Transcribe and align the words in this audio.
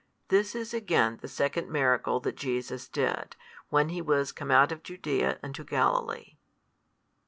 This 0.29 0.55
is 0.55 0.73
again 0.73 1.19
the 1.21 1.27
second 1.27 1.69
miracle 1.69 2.19
that 2.21 2.35
Jesus 2.35 2.87
did, 2.87 3.35
when 3.69 3.89
He 3.89 4.01
was 4.01 4.31
come 4.31 4.49
out 4.49 4.71
of 4.71 4.81
Judaea 4.81 5.37
into 5.43 5.63
Galilee. 5.63 6.37